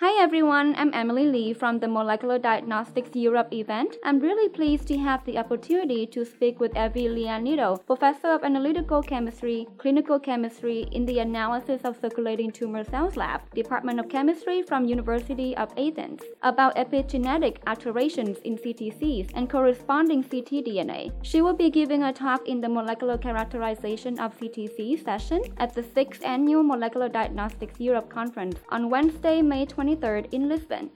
[0.00, 3.96] Hi everyone, I'm Emily Lee from the Molecular Diagnostics Europe event.
[4.04, 9.02] I'm really pleased to have the opportunity to speak with Evi Lianidou, Professor of Analytical
[9.02, 14.84] Chemistry, Clinical Chemistry in the Analysis of Circulating Tumor Cells Lab, Department of Chemistry from
[14.84, 21.10] University of Athens, about epigenetic alterations in CTCs and corresponding ctDNA.
[21.22, 25.82] She will be giving a talk in the Molecular Characterization of CTC session at the
[25.82, 29.87] 6th Annual Molecular Diagnostics Europe Conference on Wednesday, May 20.
[29.88, 30.90] 23rd in Lisbon.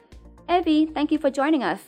[0.48, 1.80] Evi, thank you for joining us.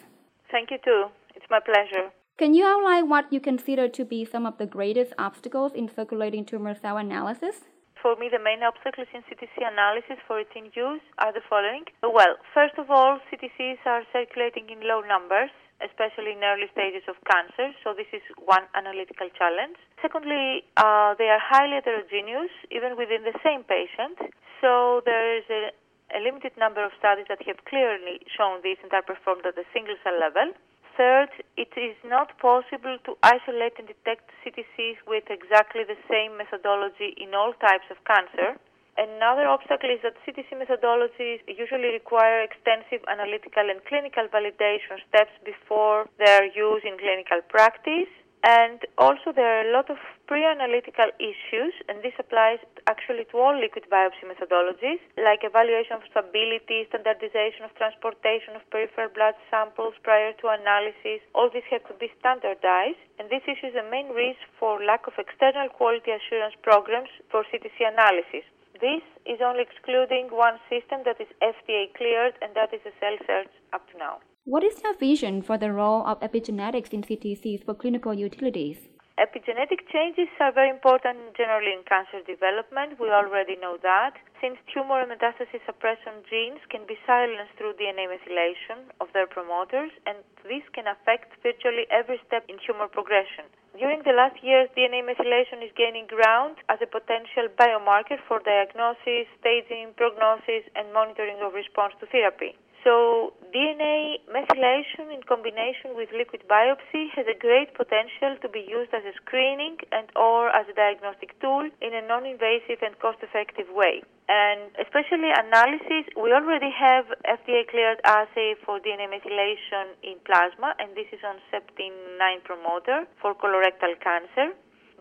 [0.50, 1.06] Thank you too.
[1.34, 2.10] It's my pleasure.
[2.38, 6.44] Can you outline what you consider to be some of the greatest obstacles in circulating
[6.44, 7.56] tumor cell analysis?
[8.00, 11.84] For me, the main obstacles in CTC analysis for routine use are the following.
[12.02, 17.16] Well, first of all, CTCs are circulating in low numbers, especially in early stages of
[17.24, 19.76] cancer, so this is one analytical challenge.
[20.02, 24.20] Secondly, uh, they are highly heterogeneous, even within the same patient,
[24.60, 25.72] so there is a
[26.14, 29.66] a limited number of studies that have clearly shown this and are performed at the
[29.74, 30.54] single cell level.
[30.96, 37.18] Third, it is not possible to isolate and detect CTCs with exactly the same methodology
[37.18, 38.54] in all types of cancer.
[38.96, 46.06] Another obstacle is that CTC methodologies usually require extensive analytical and clinical validation steps before
[46.22, 48.06] they are used in clinical practice.
[48.46, 49.96] And also, there are a lot of
[50.28, 56.06] pre analytical issues, and this applies actually to all liquid biopsy methodologies, like evaluation of
[56.10, 61.24] stability, standardization of transportation of peripheral blood samples prior to analysis.
[61.34, 65.06] All this has to be standardized, and this issue is the main reason for lack
[65.08, 68.44] of external quality assurance programs for CTC analysis.
[68.80, 73.52] This is only excluding one system that is FDA cleared, and that is a CellSearch
[73.72, 74.18] up to now.
[74.44, 78.88] What is your vision for the role of epigenetics in CTCs for clinical utilities?
[79.14, 82.98] Epigenetic changes are very important generally in cancer development.
[82.98, 84.18] We already know that.
[84.42, 89.92] Since tumor and metastasis suppression genes can be silenced through DNA methylation of their promoters,
[90.04, 93.46] and this can affect virtually every step in tumor progression.
[93.78, 99.30] During the last years, DNA methylation is gaining ground as a potential biomarker for diagnosis,
[99.38, 102.58] staging, prognosis, and monitoring of response to therapy.
[102.84, 108.92] So DNA methylation in combination with liquid biopsy has a great potential to be used
[108.92, 114.04] as a screening and or as a diagnostic tool in a non-invasive and cost-effective way.
[114.28, 120.92] And especially analysis, we already have FDA cleared assay for DNA methylation in plasma and
[120.92, 124.52] this is on Septin9 promoter for colorectal cancer.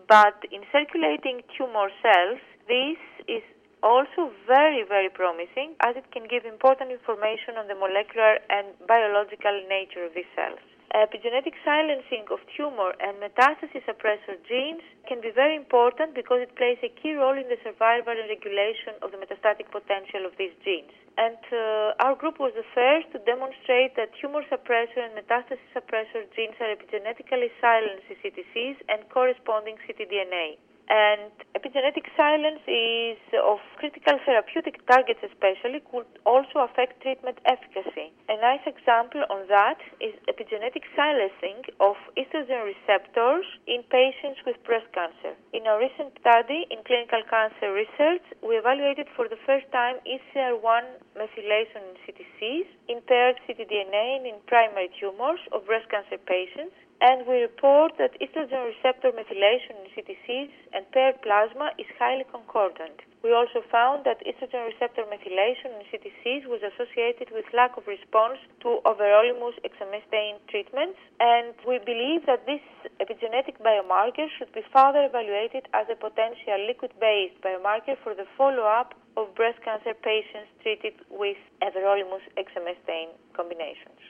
[0.08, 2.96] But in circulating tumor cells, this
[3.28, 3.44] is
[3.84, 9.52] also very, very promising as it can give important information on the molecular and biological
[9.68, 10.58] nature of these cells.
[10.96, 14.80] Epigenetic silencing of tumor and metastasis suppressor genes
[15.10, 18.94] can be very important because it plays a key role in the survival and regulation
[19.02, 20.94] of the metastatic potential of these genes.
[21.18, 26.30] And uh, our group was the first to demonstrate that tumor suppressor and metastasis suppressor
[26.32, 30.62] genes are epigenetically silenced CTCs and corresponding ctDNA.
[30.88, 38.12] And epigenetic silence is of critical therapeutic targets especially could also affect treatment efficacy.
[38.28, 44.86] A nice example on that is epigenetic silencing of estrogen receptors in patients with breast
[44.92, 45.32] cancer.
[45.52, 50.84] In a recent study in clinical cancer research, we evaluated for the first time ESR1
[51.16, 57.42] methylation in CTCs, in paired ctDNA in primary tumors of breast cancer patients and we
[57.42, 62.96] report that estrogen receptor methylation in CTCs and paired plasma is highly concordant.
[63.22, 68.38] We also found that estrogen receptor methylation in CTCs was associated with lack of response
[68.62, 72.64] to everolimus exemestane treatments, and we believe that this
[73.00, 79.34] epigenetic biomarker should be further evaluated as a potential liquid-based biomarker for the follow-up of
[79.34, 84.00] breast cancer patients treated with everolimus exemestane combinations.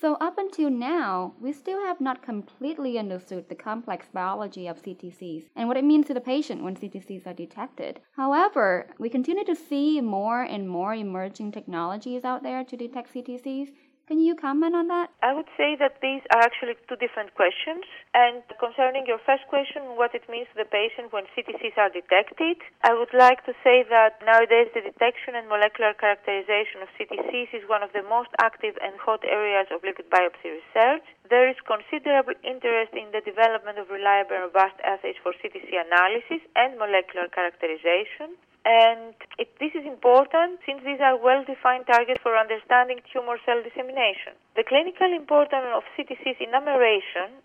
[0.00, 5.46] So, up until now, we still have not completely understood the complex biology of CTCs
[5.56, 7.98] and what it means to the patient when CTCs are detected.
[8.12, 13.70] However, we continue to see more and more emerging technologies out there to detect CTCs,
[14.08, 15.12] can you comment on that?
[15.20, 17.84] I would say that these are actually two different questions.
[18.16, 22.56] And concerning your first question, what it means to the patient when CTCs are detected,
[22.80, 27.68] I would like to say that nowadays the detection and molecular characterization of CTCs is
[27.68, 31.04] one of the most active and hot areas of liquid biopsy research.
[31.28, 36.40] There is considerable interest in the development of reliable and robust assays for CTC analysis
[36.56, 38.40] and molecular characterization.
[38.64, 44.34] And it, this is important since these are well-defined targets for understanding tumor cell dissemination.
[44.56, 46.50] The clinical importance of CTCs in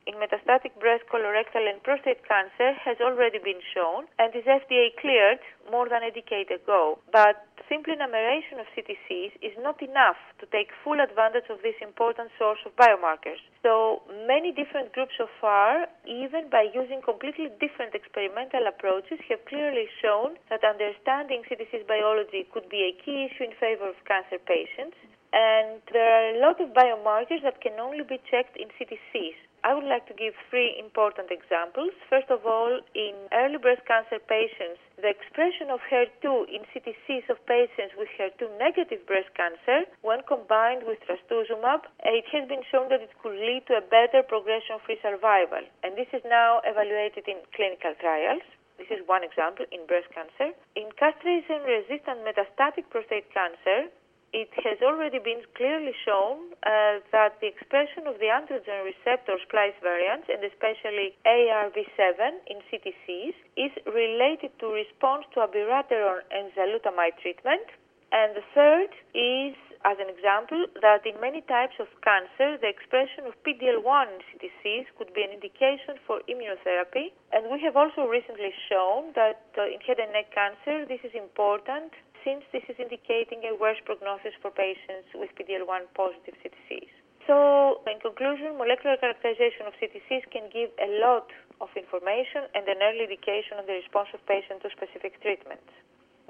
[0.10, 5.40] in metastatic breast, colorectal, and prostate cancer has already been shown and is FDA cleared
[5.72, 7.00] more than a decade ago.
[7.12, 12.30] But simple enumeration of CTCs is not enough to take full advantage of this important
[12.38, 13.42] source of biomarkers.
[13.66, 19.90] So many different groups so far, even by using completely different experimental approaches, have clearly
[20.06, 24.94] shown that understanding CTC's biology could be a key issue in favor of cancer patients.
[25.34, 29.34] And there are a lot of biomarkers that can only be checked in CTCs.
[29.64, 31.96] I would like to give three important examples.
[32.12, 37.40] First of all, in early breast cancer patients, the expression of HER2 in CTCs of
[37.48, 43.00] patients with HER2 negative breast cancer, when combined with trastuzumab, it has been shown that
[43.00, 45.64] it could lead to a better progression-free survival.
[45.88, 48.44] And this is now evaluated in clinical trials.
[48.78, 50.52] This is one example in breast cancer.
[50.76, 53.88] In castration-resistant metastatic prostate cancer,
[54.34, 59.78] it has already been clearly shown uh, that the expression of the androgen receptor splice
[59.86, 67.62] variants, and especially ARV7 in CTCs, is related to response to abiraterone and enzalutamide treatment.
[68.10, 69.54] And the third is,
[69.86, 74.86] as an example, that in many types of cancer, the expression of PD-L1 in CTCs
[74.98, 77.14] could be an indication for immunotherapy.
[77.32, 81.14] And we have also recently shown that uh, in head and neck cancer, this is
[81.14, 81.94] important
[82.24, 86.92] since this is indicating a worse prognosis for patients with PD-L1 positive CTCs.
[87.28, 91.32] So, in conclusion, molecular characterization of CTCs can give a lot
[91.62, 95.72] of information and an early indication of the response of patients to specific treatments.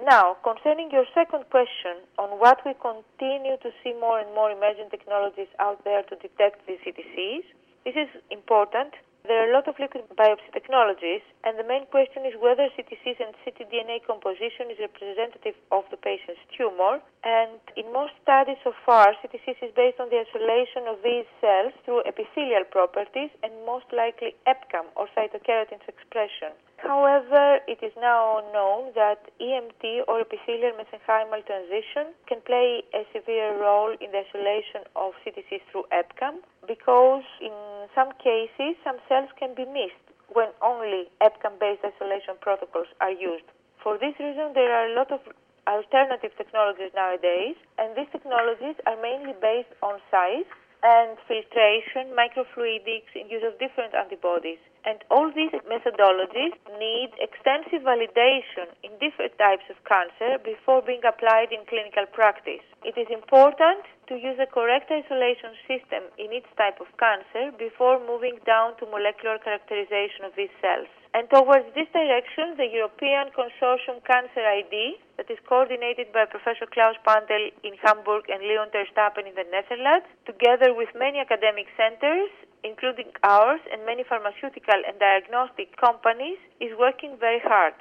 [0.01, 4.89] Now, concerning your second question on what we continue to see more and more emerging
[4.89, 7.45] technologies out there to detect these CTCs,
[7.85, 12.25] this is important there are a lot of liquid biopsy technologies, and the main question
[12.27, 16.99] is whether CTCs and ctDNA composition is representative of the patient's tumor.
[17.23, 21.71] And in most studies so far, CTCs is based on the isolation of these cells
[21.85, 26.51] through epithelial properties and most likely EpCAM or cytokeratin's expression.
[26.83, 33.55] However, it is now known that EMT or epithelial mesenchymal transition can play a severe
[33.55, 37.55] role in the isolation of CTCs through EpCAM because in
[37.95, 40.03] some cases some cells can be missed
[40.33, 43.47] when only EpCAM-based isolation protocols are used.
[43.81, 45.21] For this reason, there are a lot of
[45.67, 50.49] alternative technologies nowadays, and these technologies are mainly based on size
[50.83, 54.59] and filtration, microfluidics, in use of different antibodies.
[54.85, 61.55] And all these methodologies need extensive validation in different types of cancer before being applied
[61.55, 62.63] in clinical practice.
[62.83, 68.03] It is important to use a correct isolation system in each type of cancer before
[68.03, 70.91] moving down to molecular characterization of these cells.
[71.13, 76.97] And towards this direction, the European Consortium Cancer ID, that is coordinated by Professor Klaus
[77.05, 82.33] Pantel in Hamburg and Leon Terstappen in the Netherlands, together with many academic centers,
[82.63, 87.73] including ours and many pharmaceutical and diagnostic companies, is working very hard.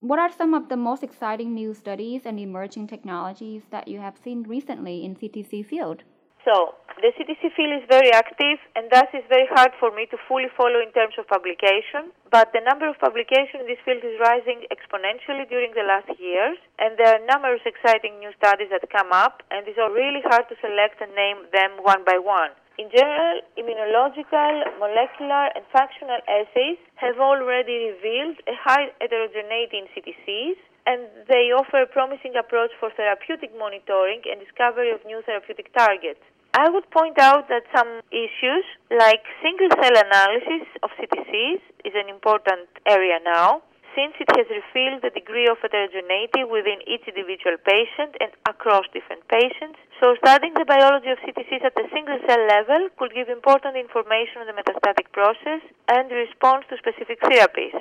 [0.00, 4.16] What are some of the most exciting new studies and emerging technologies that you have
[4.16, 6.04] seen recently in CTC field?
[6.44, 10.16] So, the CTC field is very active and thus is very hard for me to
[10.26, 14.16] fully follow in terms of publication, but the number of publications in this field is
[14.22, 19.10] rising exponentially during the last years and there are numerous exciting new studies that come
[19.12, 22.54] up and it's really hard to select and name them one by one.
[22.78, 30.58] In general, immunological, molecular, and functional assays have already revealed a high heterogeneity in CTCs,
[30.86, 36.22] and they offer a promising approach for therapeutic monitoring and discovery of new therapeutic targets.
[36.54, 42.08] I would point out that some issues like single cell analysis of CTCs is an
[42.08, 43.62] important area now
[43.94, 49.22] since it has revealed the degree of heterogeneity within each individual patient and across different
[49.28, 49.78] patients.
[50.00, 54.42] So studying the biology of CTCs at a single cell level could give important information
[54.42, 57.76] on the metastatic process and response to specific therapies.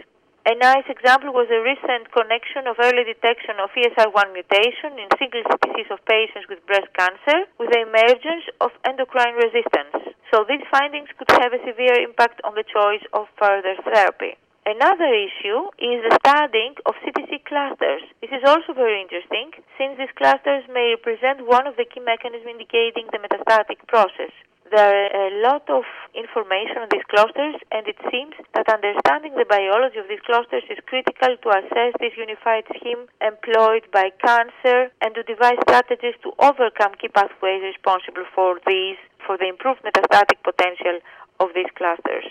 [0.47, 5.43] A nice example was the recent connection of early detection of ESR1 mutation in single
[5.43, 10.15] CTCs of patients with breast cancer with the emergence of endocrine resistance.
[10.31, 14.39] So these findings could have a severe impact on the choice of further therapy.
[14.67, 18.03] Another issue is the studying of CTC clusters.
[18.19, 22.51] This is also very interesting since these clusters may represent one of the key mechanisms
[22.51, 24.35] indicating the metastatic process.
[24.67, 29.47] There are a lot of information on these clusters, and it seems that understanding the
[29.47, 35.15] biology of these clusters is critical to assess this unified scheme employed by cancer and
[35.15, 40.99] to devise strategies to overcome key pathways responsible for these, for the improved metastatic potential
[41.39, 42.27] of these clusters.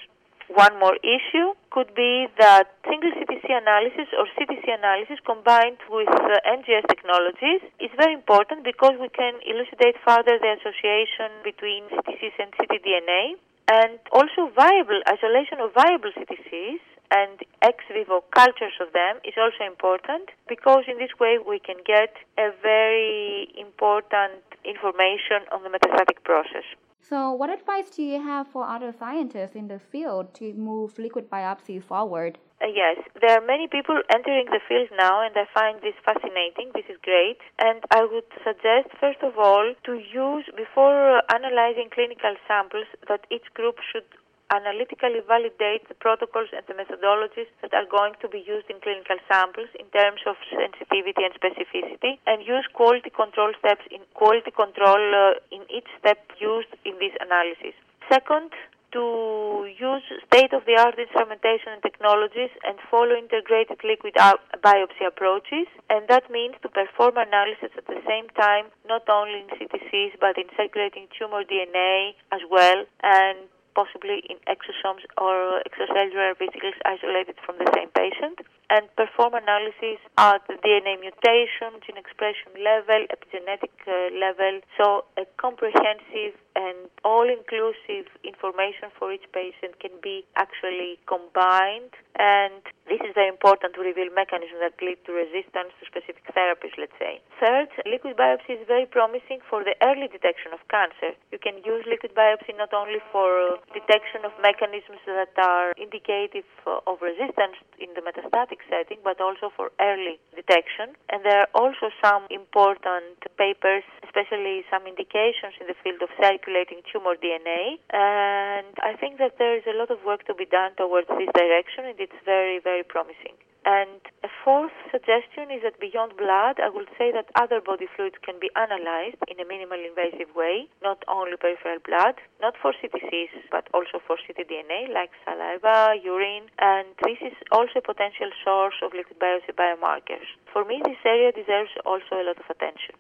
[0.49, 6.39] One more issue could be that single CTC analysis or CTC analysis combined with uh,
[6.47, 12.55] NGS technologies is very important because we can elucidate further the association between CTCs and
[12.55, 13.35] ctDNA
[13.75, 16.79] and also viable isolation of viable CTCs
[17.11, 21.77] and ex vivo cultures of them is also important because in this way we can
[21.85, 26.67] get a very important information on the metastatic process.
[27.09, 31.31] So, what advice do you have for other scientists in the field to move liquid
[31.31, 32.39] biopsy forward?
[32.61, 36.73] Uh, yes, there are many people entering the field now, and I find this fascinating.
[36.75, 37.39] This is great.
[37.61, 43.55] And I would suggest, first of all, to use, before analyzing clinical samples, that each
[43.55, 44.11] group should
[44.51, 49.19] analytically validate the protocols and the methodologies that are going to be used in clinical
[49.27, 55.03] samples in terms of sensitivity and specificity and use quality control steps in quality control
[55.15, 57.75] uh, in each step used in this analysis.
[58.07, 58.55] Second,
[58.93, 64.15] to use state-of-the-art instrumentation and technologies and follow integrated liquid
[64.63, 65.67] biopsy approaches.
[65.91, 70.39] And that means to perform analysis at the same time, not only in CTCs, but
[70.39, 77.61] in circulating tumor DNA as well, and possibly in exosomes or extracellular vesicles isolated from
[77.61, 78.41] the same patient,
[78.73, 84.65] and perform analysis at the DNA mutation, gene expression level, epigenetic uh, level.
[84.81, 93.03] So a comprehensive and all-inclusive information for each patient can be actually combined and this
[93.03, 97.19] is very important to reveal mechanisms that lead to resistance to specific therapies, let's say.
[97.43, 101.19] Third, liquid biopsy is very promising for the early detection of cancer.
[101.35, 107.03] You can use liquid biopsy not only for detection of mechanisms that are indicative of
[107.03, 110.95] resistance in the metastatic setting, but also for early detection.
[111.11, 116.87] And there are also some important papers, especially some indications in the field of circulating
[116.87, 117.83] tumor DNA.
[117.91, 121.29] And I think that there is a lot of work to be done towards this
[121.35, 123.35] direction, it's very, very promising.
[123.67, 128.15] And a fourth suggestion is that beyond blood, I would say that other body fluids
[128.23, 133.51] can be analyzed in a minimal invasive way, not only peripheral blood, not for CTCs,
[133.51, 138.95] but also for ctDNA like saliva, urine, and this is also a potential source of
[138.95, 140.31] liquid biopsy biomarkers.
[140.53, 142.95] For me, this area deserves also a lot of attention.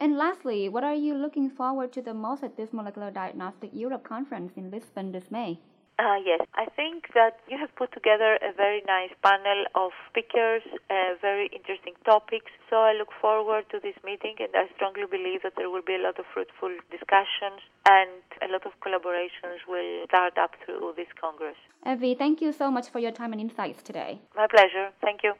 [0.00, 4.04] And lastly, what are you looking forward to the most at this Molecular Diagnostic Europe
[4.04, 5.60] conference in Lisbon this May?
[5.98, 10.60] Uh, yes, I think that you have put together a very nice panel of speakers,
[10.90, 12.52] uh, very interesting topics.
[12.68, 15.94] So I look forward to this meeting, and I strongly believe that there will be
[15.94, 21.08] a lot of fruitful discussions and a lot of collaborations will start up through this
[21.18, 21.56] Congress.
[21.86, 24.20] Evi, thank you so much for your time and insights today.
[24.36, 24.90] My pleasure.
[25.00, 25.32] Thank you.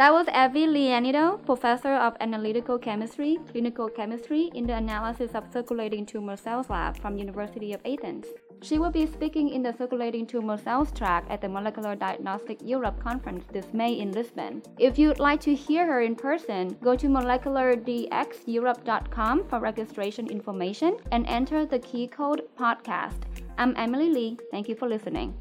[0.00, 6.06] That was Evi Lianidou, professor of analytical chemistry, clinical chemistry in the analysis of circulating
[6.06, 8.24] tumor cells lab from University of Athens.
[8.62, 12.98] She will be speaking in the circulating tumor cells track at the Molecular Diagnostic Europe
[12.98, 14.62] conference this May in Lisbon.
[14.78, 21.26] If you'd like to hear her in person, go to moleculardxeurope.com for registration information and
[21.26, 23.20] enter the key code podcast.
[23.58, 24.38] I'm Emily Lee.
[24.50, 25.34] Thank you for listening.